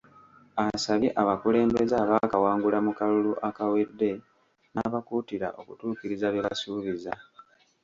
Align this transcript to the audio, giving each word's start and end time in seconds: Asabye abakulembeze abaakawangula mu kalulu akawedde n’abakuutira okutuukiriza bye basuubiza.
Asabye 0.63 1.09
abakulembeze 1.21 1.93
abaakawangula 2.03 2.77
mu 2.85 2.91
kalulu 2.97 3.31
akawedde 3.49 4.09
n’abakuutira 4.73 5.47
okutuukiriza 5.61 6.27
bye 6.33 6.41
basuubiza. 6.45 7.13